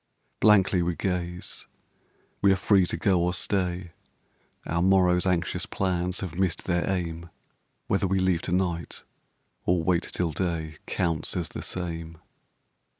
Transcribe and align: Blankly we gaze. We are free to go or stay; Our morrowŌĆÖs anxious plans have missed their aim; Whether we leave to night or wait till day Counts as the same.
Blankly 0.39 0.81
we 0.81 0.95
gaze. 0.95 1.67
We 2.41 2.51
are 2.51 2.55
free 2.55 2.87
to 2.87 2.97
go 2.97 3.21
or 3.21 3.35
stay; 3.35 3.91
Our 4.65 4.81
morrowŌĆÖs 4.81 5.27
anxious 5.27 5.65
plans 5.67 6.21
have 6.21 6.33
missed 6.39 6.65
their 6.65 6.89
aim; 6.89 7.29
Whether 7.85 8.07
we 8.07 8.19
leave 8.19 8.41
to 8.41 8.51
night 8.51 9.03
or 9.63 9.83
wait 9.83 10.01
till 10.01 10.31
day 10.31 10.77
Counts 10.87 11.37
as 11.37 11.49
the 11.49 11.61
same. 11.61 12.17